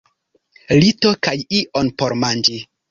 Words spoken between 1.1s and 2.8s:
kaj ion por manĝi.